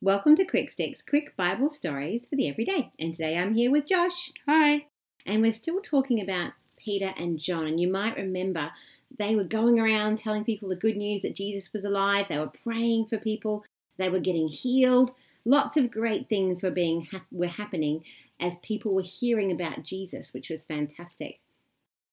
Welcome 0.00 0.36
to 0.36 0.44
Quick 0.44 0.70
Sticks, 0.70 1.02
quick 1.02 1.36
Bible 1.36 1.70
stories 1.70 2.28
for 2.28 2.36
the 2.36 2.48
everyday. 2.48 2.92
And 3.00 3.16
today 3.16 3.36
I'm 3.36 3.56
here 3.56 3.72
with 3.72 3.88
Josh, 3.88 4.30
Hi. 4.46 4.86
and 5.26 5.42
we're 5.42 5.52
still 5.52 5.80
talking 5.80 6.20
about 6.20 6.52
Peter 6.76 7.12
and 7.18 7.36
John. 7.36 7.66
And 7.66 7.80
you 7.80 7.90
might 7.90 8.16
remember 8.16 8.70
they 9.18 9.34
were 9.34 9.42
going 9.42 9.80
around 9.80 10.18
telling 10.18 10.44
people 10.44 10.68
the 10.68 10.76
good 10.76 10.96
news 10.96 11.22
that 11.22 11.34
Jesus 11.34 11.72
was 11.72 11.82
alive. 11.82 12.26
They 12.28 12.38
were 12.38 12.52
praying 12.62 13.06
for 13.06 13.18
people. 13.18 13.64
They 13.96 14.08
were 14.08 14.20
getting 14.20 14.46
healed. 14.46 15.12
Lots 15.44 15.76
of 15.76 15.90
great 15.90 16.28
things 16.28 16.62
were 16.62 16.70
being 16.70 17.08
were 17.32 17.48
happening 17.48 18.04
as 18.38 18.54
people 18.62 18.94
were 18.94 19.02
hearing 19.02 19.50
about 19.50 19.82
Jesus, 19.82 20.32
which 20.32 20.48
was 20.48 20.64
fantastic. 20.64 21.40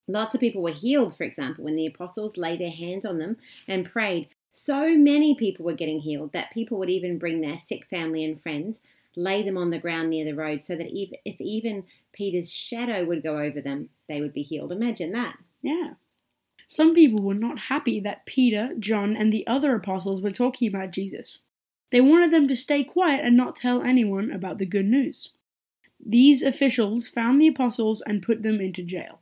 Lots 0.08 0.34
of 0.34 0.40
people 0.40 0.60
were 0.60 0.72
healed, 0.72 1.16
for 1.16 1.22
example, 1.22 1.62
when 1.62 1.76
the 1.76 1.86
apostles 1.86 2.36
laid 2.36 2.58
their 2.58 2.68
hands 2.68 3.04
on 3.04 3.18
them 3.18 3.36
and 3.68 3.88
prayed. 3.88 4.30
So 4.58 4.96
many 4.96 5.34
people 5.34 5.66
were 5.66 5.74
getting 5.74 6.00
healed 6.00 6.32
that 6.32 6.50
people 6.50 6.78
would 6.78 6.88
even 6.88 7.18
bring 7.18 7.42
their 7.42 7.58
sick 7.58 7.86
family 7.88 8.24
and 8.24 8.40
friends, 8.40 8.80
lay 9.14 9.42
them 9.42 9.58
on 9.58 9.68
the 9.68 9.78
ground 9.78 10.08
near 10.08 10.24
the 10.24 10.34
road, 10.34 10.64
so 10.64 10.74
that 10.76 10.98
if, 10.98 11.10
if 11.26 11.38
even 11.42 11.84
Peter's 12.12 12.50
shadow 12.50 13.04
would 13.04 13.22
go 13.22 13.38
over 13.38 13.60
them, 13.60 13.90
they 14.08 14.22
would 14.22 14.32
be 14.32 14.42
healed. 14.42 14.72
Imagine 14.72 15.12
that. 15.12 15.36
Yeah. 15.60 15.92
Some 16.66 16.94
people 16.94 17.20
were 17.20 17.34
not 17.34 17.58
happy 17.68 18.00
that 18.00 18.24
Peter, 18.24 18.70
John, 18.80 19.14
and 19.14 19.30
the 19.30 19.46
other 19.46 19.74
apostles 19.74 20.22
were 20.22 20.30
talking 20.30 20.68
about 20.68 20.90
Jesus. 20.90 21.40
They 21.92 22.00
wanted 22.00 22.32
them 22.32 22.48
to 22.48 22.56
stay 22.56 22.82
quiet 22.82 23.20
and 23.22 23.36
not 23.36 23.56
tell 23.56 23.82
anyone 23.82 24.32
about 24.32 24.56
the 24.56 24.66
good 24.66 24.86
news. 24.86 25.32
These 26.04 26.42
officials 26.42 27.08
found 27.10 27.42
the 27.42 27.48
apostles 27.48 28.00
and 28.00 28.22
put 28.22 28.42
them 28.42 28.62
into 28.62 28.82
jail. 28.82 29.20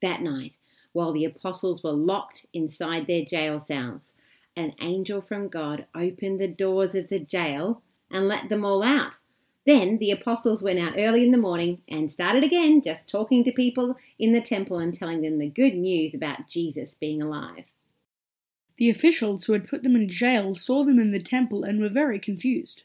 That 0.00 0.22
night, 0.22 0.54
while 0.94 1.12
the 1.12 1.26
apostles 1.26 1.82
were 1.82 1.92
locked 1.92 2.46
inside 2.54 3.06
their 3.06 3.26
jail 3.26 3.60
cells, 3.60 4.13
an 4.56 4.74
angel 4.80 5.20
from 5.20 5.48
God 5.48 5.86
opened 5.94 6.40
the 6.40 6.48
doors 6.48 6.94
of 6.94 7.08
the 7.08 7.18
jail 7.18 7.82
and 8.10 8.28
let 8.28 8.48
them 8.48 8.64
all 8.64 8.82
out. 8.82 9.18
Then 9.66 9.98
the 9.98 10.10
apostles 10.10 10.62
went 10.62 10.78
out 10.78 10.94
early 10.98 11.24
in 11.24 11.30
the 11.30 11.38
morning 11.38 11.80
and 11.88 12.12
started 12.12 12.44
again 12.44 12.82
just 12.82 13.08
talking 13.08 13.44
to 13.44 13.52
people 13.52 13.96
in 14.18 14.32
the 14.32 14.40
temple 14.40 14.78
and 14.78 14.92
telling 14.92 15.22
them 15.22 15.38
the 15.38 15.48
good 15.48 15.74
news 15.74 16.14
about 16.14 16.48
Jesus 16.48 16.94
being 16.94 17.22
alive. 17.22 17.64
The 18.76 18.90
officials 18.90 19.46
who 19.46 19.52
had 19.52 19.68
put 19.68 19.82
them 19.82 19.96
in 19.96 20.08
jail 20.08 20.54
saw 20.54 20.84
them 20.84 20.98
in 20.98 21.12
the 21.12 21.22
temple 21.22 21.64
and 21.64 21.80
were 21.80 21.88
very 21.88 22.18
confused. 22.18 22.82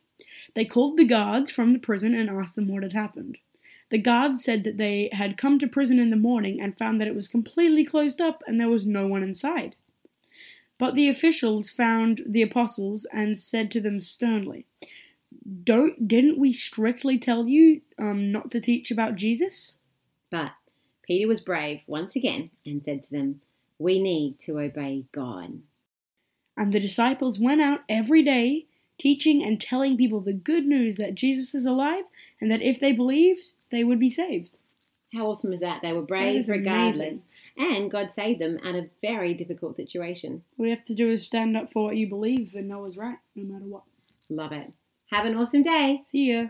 They 0.54 0.66
called 0.66 0.98
the 0.98 1.06
guards 1.06 1.52
from 1.52 1.74
the 1.74 1.80
prison 1.80 2.14
and 2.14 2.30
asked 2.30 2.56
them 2.56 2.68
what 2.70 2.84
had 2.84 2.94
happened. 2.94 3.40
The 3.90 3.98
guards 3.98 4.44
said 4.44 4.64
that 4.66 4.78
they 4.78 5.10
had 5.12 5.38
come 5.38 5.58
to 5.60 5.68
prison 5.68 5.98
in 5.98 6.12
the 6.12 6.16
morning 6.16 6.62
and 6.62 6.78
found 6.78 7.02
that 7.02 7.08
it 7.08 7.16
was 7.16 7.28
completely 7.28 7.84
closed 7.84 8.22
up 8.22 8.44
and 8.48 8.60
there 8.60 8.70
was 8.70 8.86
no 8.86 9.08
one 9.08 9.24
inside. 9.24 9.76
But 10.80 10.96
the 10.96 11.08
officials 11.08 11.70
found 11.70 12.24
the 12.26 12.42
apostles 12.42 13.06
and 13.14 13.38
said 13.38 13.70
to 13.72 13.82
them 13.82 14.00
sternly, 14.00 14.66
"Don't 15.64 16.08
didn't 16.08 16.40
we 16.40 16.52
strictly 16.54 17.20
tell 17.20 17.48
you 17.48 17.82
um, 18.00 18.32
not 18.32 18.50
to 18.52 18.60
teach 18.60 18.90
about 18.90 19.16
Jesus?" 19.16 19.76
But 20.32 20.54
Peter 21.10 21.28
was 21.28 21.42
brave 21.42 21.82
once 21.88 22.16
again 22.16 22.52
and 22.64 22.84
said 22.84 23.04
to 23.04 23.10
them, 23.10 23.42
We 23.80 24.00
need 24.00 24.38
to 24.42 24.60
obey 24.60 25.06
God. 25.12 25.60
And 26.56 26.72
the 26.72 26.80
disciples 26.80 27.40
went 27.40 27.62
out 27.62 27.80
every 27.90 28.22
day, 28.22 28.68
teaching 29.00 29.44
and 29.44 29.60
telling 29.60 29.98
people 29.98 30.22
the 30.22 30.34
good 30.34 30.68
news 30.68 30.98
that 30.98 31.16
Jesus 31.16 31.56
is 31.56 31.66
alive 31.66 32.04
and 32.40 32.52
that 32.52 32.62
if 32.62 32.80
they 32.80 32.92
believed, 32.92 33.54
they 33.72 33.84
would 33.84 34.00
be 34.00 34.10
saved. 34.10 34.60
How 35.14 35.28
awesome 35.28 35.54
is 35.54 35.60
that? 35.62 35.82
They 35.82 35.94
were 35.94 36.02
brave 36.04 36.48
regardless. 36.48 37.00
amazing. 37.00 37.24
And 37.58 37.92
God 37.92 38.12
saved 38.12 38.40
them 38.40 38.60
out 38.64 38.76
of 38.76 38.86
a 38.86 38.90
very 39.02 39.34
difficult 39.34 39.76
situation. 39.76 40.44
All 40.58 40.66
you 40.66 40.76
have 40.76 40.86
to 40.86 40.94
do 40.94 41.10
is 41.10 41.26
stand 41.26 41.58
up 41.58 41.72
for 41.72 41.86
what 41.86 41.98
you 41.98 42.08
believe 42.08 42.54
and 42.56 42.68
know 42.68 42.86
is 42.86 42.96
right, 42.96 43.18
no 43.36 43.52
matter 43.52 43.66
what. 43.66 43.84
Love 44.30 44.52
it. 44.52 44.72
Have 45.10 45.26
an 45.26 45.36
awesome 45.36 45.64
day. 45.64 46.02
See 46.04 46.32
ya. 46.32 46.48